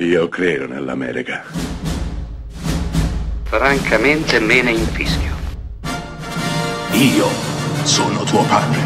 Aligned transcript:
Io 0.00 0.28
credo 0.28 0.68
nell'America. 0.68 1.42
Francamente 3.42 4.38
me 4.38 4.62
ne 4.62 4.70
infischio. 4.70 5.34
Io 6.92 7.26
sono 7.82 8.22
tuo 8.22 8.44
padre. 8.44 8.78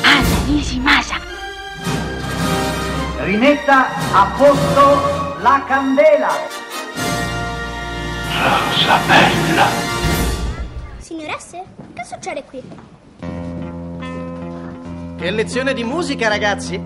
Anna 0.00 0.44
Nishimasa. 0.46 1.16
Rimetta 3.18 3.88
a 4.12 4.32
posto 4.34 5.36
la 5.42 5.62
candela. 5.66 6.30
Rosa 8.32 8.98
bella. 9.06 9.66
Signoresse, 10.96 11.64
che 11.92 12.04
succede 12.06 12.44
qui? 12.44 12.62
Che 15.18 15.30
lezione 15.30 15.74
di 15.74 15.84
musica, 15.84 16.28
ragazzi! 16.28 16.80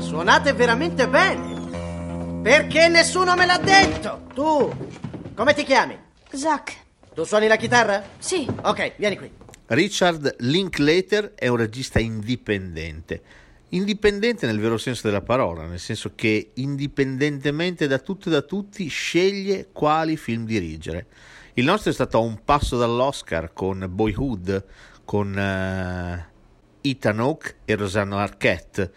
Suonate 0.00 0.52
veramente 0.52 1.08
bene! 1.08 1.51
Perché 2.42 2.88
nessuno 2.88 3.36
me 3.36 3.46
l'ha 3.46 3.58
detto? 3.58 4.26
Tu, 4.34 4.74
come 5.32 5.54
ti 5.54 5.62
chiami? 5.62 5.96
Zack. 6.32 6.76
Tu 7.14 7.22
suoni 7.22 7.46
la 7.46 7.54
chitarra? 7.54 8.02
Sì. 8.18 8.44
Ok, 8.62 8.94
vieni 8.96 9.16
qui. 9.16 9.30
Richard 9.66 10.34
Linklater 10.40 11.34
è 11.36 11.46
un 11.46 11.58
regista 11.58 12.00
indipendente. 12.00 13.22
Indipendente 13.68 14.46
nel 14.46 14.58
vero 14.58 14.76
senso 14.76 15.02
della 15.06 15.20
parola, 15.20 15.66
nel 15.66 15.78
senso 15.78 16.14
che 16.16 16.50
indipendentemente 16.54 17.86
da 17.86 18.00
tutto 18.00 18.28
e 18.28 18.32
da 18.32 18.42
tutti 18.42 18.88
sceglie 18.88 19.68
quali 19.70 20.16
film 20.16 20.44
dirigere. 20.44 21.06
Il 21.54 21.64
nostro 21.64 21.92
è 21.92 21.94
stato 21.94 22.18
a 22.18 22.22
un 22.22 22.42
passo 22.44 22.76
dall'Oscar 22.76 23.52
con 23.52 23.86
Boyhood, 23.88 24.64
con 25.04 25.28
uh, 25.28 26.24
Ethan 26.80 27.20
Hawke 27.20 27.54
e 27.64 27.76
Rosanna 27.76 28.20
Arquette. 28.20 28.92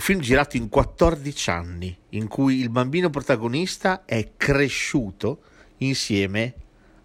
Un 0.00 0.06
film 0.06 0.20
girato 0.20 0.56
in 0.56 0.70
14 0.70 1.50
anni, 1.50 1.94
in 2.10 2.26
cui 2.26 2.58
il 2.58 2.70
bambino 2.70 3.10
protagonista 3.10 4.06
è 4.06 4.30
cresciuto 4.34 5.42
insieme 5.80 6.54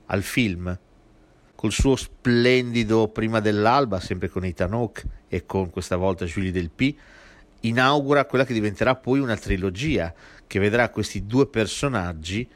al 0.06 0.24
film 0.24 0.80
col 1.56 1.74
suo 1.74 1.98
splendido 1.98 3.10
Prima 3.10 3.42
dell'alba, 3.42 4.00
sempre 4.00 4.30
con 4.30 4.46
Ethan 4.46 4.72
Hawke 4.72 5.04
e 5.28 5.46
con 5.46 5.72
questa 5.72 5.98
volta 5.98 6.24
Julie 6.24 6.54
Delpy, 6.54 6.98
inaugura 7.60 8.24
quella 8.24 8.46
che 8.46 8.54
diventerà 8.54 8.96
poi 8.96 9.20
una 9.20 9.36
trilogia 9.36 10.14
che 10.48 10.60
vedrà 10.60 10.88
questi 10.88 11.26
due 11.26 11.48
personaggi 11.48 12.50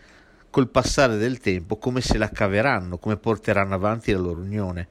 col 0.49 0.69
passare 0.69 1.17
del 1.17 1.39
tempo 1.39 1.75
come 1.75 1.99
se 1.99 2.17
la 2.17 2.29
caveranno, 2.29 2.97
come 2.97 3.17
porteranno 3.17 3.75
avanti 3.75 4.13
la 4.13 4.19
loro 4.19 4.39
unione. 4.39 4.87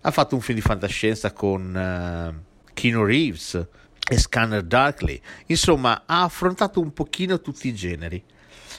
Ha 0.00 0.10
fatto 0.10 0.34
un 0.34 0.40
film 0.40 0.58
di 0.58 0.64
fantascienza 0.64 1.32
con 1.32 2.34
uh, 2.34 2.72
Keanu 2.72 3.04
Reeves 3.04 3.68
e 4.08 4.18
Scanner 4.18 4.62
Darkly, 4.62 5.20
insomma 5.46 6.04
ha 6.06 6.22
affrontato 6.22 6.80
un 6.80 6.92
pochino 6.92 7.40
tutti 7.40 7.68
i 7.68 7.74
generi. 7.74 8.22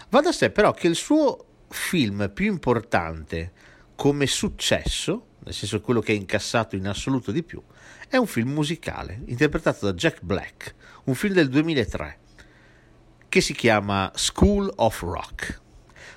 Va 0.09 0.22
da 0.22 0.31
sé 0.31 0.50
però 0.50 0.73
che 0.73 0.88
il 0.88 0.95
suo 0.95 1.45
film 1.69 2.30
più 2.33 2.45
importante 2.47 3.52
come 3.95 4.28
successo, 4.28 5.28
nel 5.44 5.53
senso 5.53 5.80
quello 5.81 6.02
che 6.02 6.11
ha 6.11 6.16
incassato 6.16 6.75
in 6.75 6.88
assoluto 6.88 7.31
di 7.31 7.44
più, 7.44 7.61
è 8.09 8.17
un 8.17 8.28
film 8.28 8.52
musicale 8.52 9.22
interpretato 9.28 9.86
da 9.86 9.94
Jack 9.94 10.22
Black, 10.22 10.75
un 11.05 11.16
film 11.16 11.33
del 11.33 11.50
2003 11.50 12.19
che 13.30 13.39
si 13.39 13.53
chiama 13.53 14.11
School 14.16 14.69
of 14.75 15.02
Rock. 15.02 15.61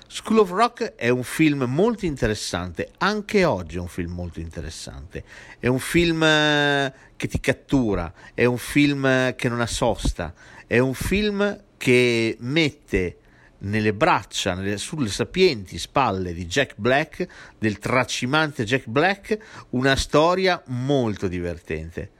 School 0.07 0.39
of 0.39 0.51
Rock 0.51 0.95
è 0.95 1.09
un 1.09 1.23
film 1.23 1.63
molto 1.63 2.05
interessante, 2.05 2.91
anche 2.99 3.43
oggi 3.43 3.77
è 3.77 3.79
un 3.79 3.87
film 3.87 4.13
molto 4.13 4.39
interessante. 4.39 5.23
È 5.59 5.67
un 5.67 5.79
film 5.79 6.23
eh, 6.23 6.93
che 7.15 7.27
ti 7.27 7.39
cattura, 7.39 8.13
è 8.33 8.45
un 8.45 8.57
film 8.57 9.05
eh, 9.05 9.33
che 9.35 9.49
non 9.49 9.61
ha 9.61 9.65
sosta, 9.65 10.33
è 10.67 10.77
un 10.77 10.93
film 10.93 11.63
che 11.77 12.37
mette 12.39 13.17
nelle 13.59 13.93
braccia, 13.93 14.53
nelle, 14.53 14.77
sulle 14.77 15.09
sapienti 15.09 15.77
spalle 15.77 16.33
di 16.33 16.45
Jack 16.45 16.73
Black, 16.77 17.27
del 17.57 17.79
tracimante 17.79 18.63
Jack 18.63 18.85
Black, 18.87 19.37
una 19.71 19.95
storia 19.95 20.61
molto 20.67 21.27
divertente. 21.27 22.11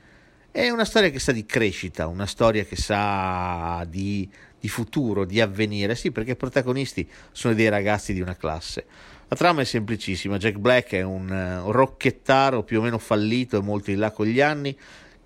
È 0.52 0.70
una 0.70 0.86
storia 0.86 1.10
che 1.10 1.20
sa 1.20 1.32
di 1.32 1.46
crescita, 1.46 2.08
una 2.08 2.26
storia 2.26 2.64
che 2.64 2.78
sa 2.78 3.86
di, 3.88 4.30
di 4.66 4.68
futuro, 4.68 5.26
di 5.26 5.40
avvenire, 5.40 5.94
sì, 5.94 6.12
perché 6.12 6.32
i 6.32 6.36
protagonisti 6.36 7.08
sono 7.32 7.54
dei 7.54 7.70
ragazzi 7.70 8.14
di 8.14 8.22
una 8.22 8.36
classe. 8.36 8.86
La 9.28 9.36
trama 9.36 9.62
è 9.62 9.64
semplicissima, 9.64 10.38
Jack 10.38 10.58
Black 10.58 10.94
è 10.94 11.04
un 11.04 11.30
uh, 11.30 11.70
rocchettaro 11.70 12.64
più 12.64 12.80
o 12.80 12.82
meno 12.82 12.98
fallito 12.98 13.58
e 13.58 13.62
molto 13.62 13.92
in 13.92 14.00
là 14.00 14.10
con 14.10 14.26
gli 14.26 14.42
anni, 14.42 14.76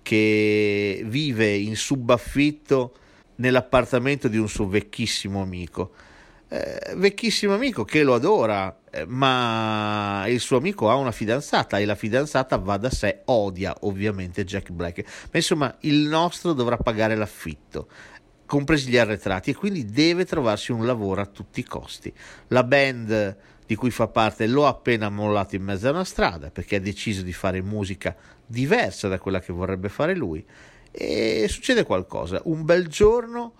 che 0.02 1.02
vive 1.06 1.54
in 1.54 1.74
subaffitto 1.74 2.94
nell'appartamento 3.36 4.28
di 4.28 4.36
un 4.36 4.48
suo 4.48 4.68
vecchissimo 4.68 5.40
amico. 5.40 5.92
Eh, 6.52 6.94
vecchissimo 6.96 7.54
amico 7.54 7.84
che 7.84 8.02
lo 8.02 8.14
adora, 8.14 8.80
eh, 8.90 9.06
ma 9.06 10.24
il 10.26 10.40
suo 10.40 10.56
amico 10.56 10.90
ha 10.90 10.96
una 10.96 11.12
fidanzata 11.12 11.78
e 11.78 11.84
la 11.84 11.94
fidanzata 11.94 12.56
va 12.56 12.76
da 12.76 12.90
sé, 12.90 13.20
odia 13.26 13.74
ovviamente 13.82 14.44
Jack 14.44 14.70
Black. 14.70 15.04
Ma 15.04 15.38
insomma, 15.38 15.76
il 15.80 16.08
nostro 16.08 16.52
dovrà 16.52 16.76
pagare 16.76 17.14
l'affitto 17.14 17.88
compresi 18.50 18.90
gli 18.90 18.96
arretrati 18.96 19.50
e 19.50 19.54
quindi 19.54 19.84
deve 19.84 20.26
trovarsi 20.26 20.72
un 20.72 20.84
lavoro 20.84 21.20
a 21.20 21.26
tutti 21.26 21.60
i 21.60 21.64
costi. 21.64 22.12
La 22.48 22.64
band 22.64 23.36
di 23.64 23.76
cui 23.76 23.92
fa 23.92 24.08
parte 24.08 24.48
lo 24.48 24.66
appena 24.66 25.08
mollato 25.08 25.54
in 25.54 25.62
mezzo 25.62 25.86
a 25.86 25.92
una 25.92 26.02
strada 26.02 26.50
perché 26.50 26.74
ha 26.74 26.80
deciso 26.80 27.22
di 27.22 27.32
fare 27.32 27.62
musica 27.62 28.16
diversa 28.44 29.06
da 29.06 29.20
quella 29.20 29.38
che 29.38 29.52
vorrebbe 29.52 29.88
fare 29.88 30.16
lui 30.16 30.44
e 30.90 31.46
succede 31.48 31.84
qualcosa. 31.84 32.40
Un 32.46 32.64
bel 32.64 32.88
giorno 32.88 33.54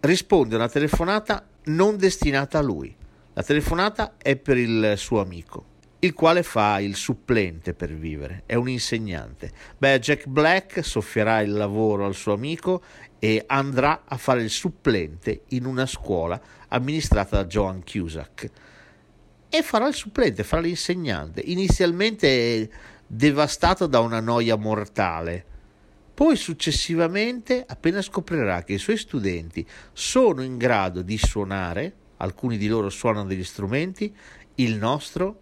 risponde 0.00 0.56
a 0.56 0.58
una 0.58 0.68
telefonata 0.68 1.46
non 1.64 1.96
destinata 1.96 2.58
a 2.58 2.62
lui. 2.62 2.94
La 3.32 3.42
telefonata 3.42 4.16
è 4.18 4.36
per 4.36 4.58
il 4.58 4.92
suo 4.98 5.22
amico, 5.22 5.64
il 6.04 6.14
quale 6.14 6.42
fa 6.42 6.80
il 6.80 6.96
supplente 6.96 7.74
per 7.74 7.94
vivere, 7.94 8.42
è 8.46 8.54
un 8.54 8.68
insegnante. 8.68 9.52
Beh, 9.78 10.00
Jack 10.00 10.26
Black 10.26 10.84
soffierà 10.84 11.40
il 11.40 11.52
lavoro 11.52 12.06
al 12.06 12.14
suo 12.14 12.32
amico 12.32 12.82
e 13.18 13.44
andrà 13.46 14.02
a 14.04 14.16
fare 14.16 14.42
il 14.42 14.50
supplente 14.50 15.42
in 15.48 15.64
una 15.64 15.86
scuola 15.86 16.40
amministrata 16.68 17.36
da 17.36 17.44
Joan 17.46 17.84
Cusack. 17.84 18.50
E 19.48 19.62
farà 19.62 19.86
il 19.86 19.94
supplente, 19.94 20.42
farà 20.42 20.62
l'insegnante, 20.62 21.40
inizialmente 21.44 22.70
devastato 23.06 23.86
da 23.86 24.00
una 24.00 24.20
noia 24.20 24.56
mortale 24.56 25.46
poi 26.14 26.36
successivamente, 26.36 27.64
appena 27.66 28.02
scoprirà 28.02 28.64
che 28.64 28.74
i 28.74 28.78
suoi 28.78 28.98
studenti 28.98 29.66
sono 29.92 30.42
in 30.42 30.58
grado 30.58 31.00
di 31.00 31.16
suonare, 31.16 31.94
alcuni 32.18 32.58
di 32.58 32.68
loro 32.68 32.90
suonano 32.90 33.26
degli 33.26 33.42
strumenti, 33.42 34.14
il 34.56 34.76
nostro 34.76 35.38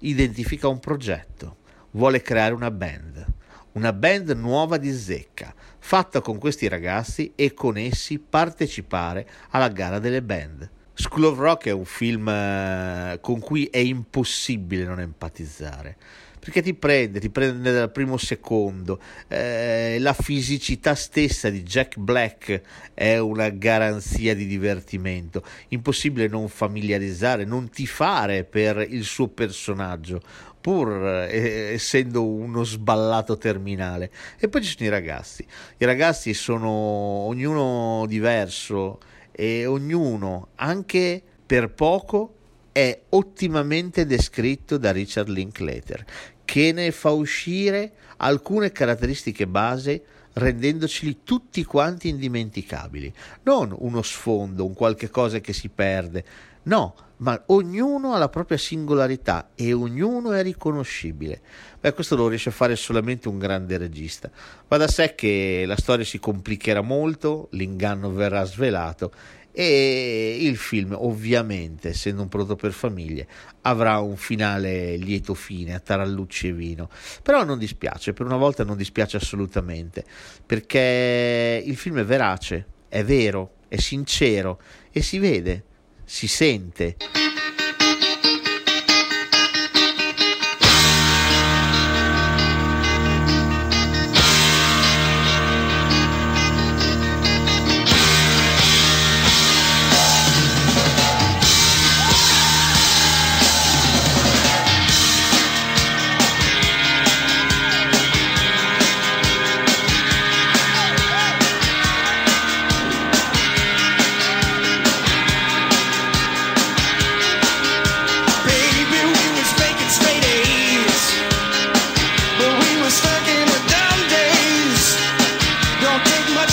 identifica 0.00 0.68
un 0.68 0.78
progetto, 0.78 1.56
vuole 1.92 2.22
creare 2.22 2.54
una 2.54 2.70
band, 2.70 3.26
una 3.72 3.92
band 3.92 4.30
nuova 4.30 4.76
di 4.76 4.92
zecca, 4.92 5.54
fatta 5.78 6.20
con 6.20 6.38
questi 6.38 6.68
ragazzi 6.68 7.32
e 7.34 7.54
con 7.54 7.76
essi 7.76 8.18
partecipare 8.18 9.28
alla 9.50 9.68
gara 9.68 9.98
delle 9.98 10.22
band. 10.22 10.70
School 10.94 11.24
of 11.24 11.38
Rock 11.38 11.66
è 11.66 11.72
un 11.72 11.84
film 11.86 12.28
eh, 12.28 13.18
con 13.20 13.40
cui 13.40 13.64
è 13.66 13.78
impossibile 13.78 14.84
non 14.84 15.00
empatizzare 15.00 15.96
perché 16.40 16.62
ti 16.62 16.72
prende, 16.74 17.20
ti 17.20 17.28
prende 17.28 17.70
dal 17.70 17.92
primo 17.92 18.16
secondo. 18.16 18.98
Eh, 19.28 19.98
la 20.00 20.14
fisicità 20.14 20.94
stessa 20.94 21.50
di 21.50 21.62
Jack 21.62 21.98
Black 21.98 22.62
è 22.94 23.18
una 23.18 23.50
garanzia 23.50 24.34
di 24.34 24.46
divertimento. 24.46 25.44
Impossibile 25.68 26.28
non 26.28 26.48
familiarizzare, 26.48 27.44
non 27.44 27.68
tifare 27.68 28.44
per 28.44 28.84
il 28.88 29.04
suo 29.04 29.28
personaggio, 29.28 30.22
pur 30.58 30.90
eh, 31.28 31.72
essendo 31.74 32.26
uno 32.26 32.64
sballato 32.64 33.36
terminale. 33.36 34.10
E 34.38 34.48
poi 34.48 34.64
ci 34.64 34.74
sono 34.74 34.88
i 34.88 34.90
ragazzi. 34.90 35.46
I 35.76 35.84
ragazzi 35.84 36.32
sono 36.32 36.70
ognuno 36.70 38.06
diverso 38.06 38.98
e 39.30 39.66
ognuno, 39.66 40.48
anche 40.56 41.22
per 41.44 41.70
poco, 41.74 42.36
è 42.80 43.00
ottimamente 43.10 44.06
descritto 44.06 44.78
da 44.78 44.90
Richard 44.90 45.28
Linklater, 45.28 46.02
che 46.46 46.72
ne 46.72 46.90
fa 46.92 47.10
uscire 47.10 47.92
alcune 48.16 48.72
caratteristiche 48.72 49.46
base 49.46 50.02
rendendoceli 50.32 51.18
tutti 51.22 51.62
quanti 51.64 52.08
indimenticabili. 52.08 53.12
Non 53.42 53.74
uno 53.78 54.00
sfondo, 54.00 54.64
un 54.64 54.72
qualche 54.72 55.10
cosa 55.10 55.40
che 55.40 55.52
si 55.52 55.68
perde, 55.68 56.24
no, 56.64 56.94
ma 57.18 57.40
ognuno 57.46 58.14
ha 58.14 58.18
la 58.18 58.28
propria 58.28 58.56
singolarità 58.56 59.50
e 59.54 59.72
ognuno 59.72 60.32
è 60.32 60.42
riconoscibile. 60.42 61.40
Beh, 61.80 61.92
questo 61.92 62.16
lo 62.16 62.28
riesce 62.28 62.48
a 62.48 62.52
fare 62.52 62.76
solamente 62.76 63.28
un 63.28 63.38
grande 63.38 63.76
regista. 63.76 64.30
Va 64.68 64.76
da 64.76 64.88
sé 64.88 65.14
che 65.14 65.64
la 65.66 65.76
storia 65.76 66.04
si 66.04 66.18
complicherà 66.18 66.80
molto, 66.80 67.48
l'inganno 67.52 68.10
verrà 68.12 68.44
svelato 68.44 69.12
e 69.52 70.38
il 70.40 70.56
film 70.56 70.96
ovviamente 70.96 71.88
essendo 71.88 72.22
un 72.22 72.28
prodotto 72.28 72.54
per 72.54 72.70
famiglie 72.70 73.26
avrà 73.62 73.98
un 73.98 74.14
finale 74.14 74.94
lieto 74.94 75.34
fine 75.34 75.74
a 75.74 75.80
tarallucci 75.80 76.46
e 76.46 76.52
vino 76.52 76.88
però 77.20 77.42
non 77.42 77.58
dispiace 77.58 78.12
per 78.12 78.26
una 78.26 78.36
volta 78.36 78.62
non 78.62 78.76
dispiace 78.76 79.16
assolutamente 79.16 80.04
perché 80.46 81.60
il 81.66 81.76
film 81.76 81.98
è 81.98 82.04
verace 82.04 82.64
è 82.90 83.04
vero, 83.04 83.52
è 83.68 83.76
sincero 83.76 84.60
e 84.90 85.00
si 85.00 85.20
vede, 85.20 85.64
si 86.10 86.26
sente. 86.26 86.96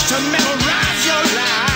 to 0.06 0.16
memorize 0.32 1.06
your 1.06 1.24
life. 1.36 1.67